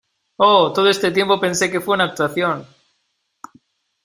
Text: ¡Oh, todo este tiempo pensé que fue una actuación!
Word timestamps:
¡Oh, 0.37 0.73
todo 0.73 0.89
este 0.89 1.11
tiempo 1.11 1.39
pensé 1.39 1.69
que 1.69 1.79
fue 1.79 1.93
una 1.93 2.05
actuación! 2.05 2.65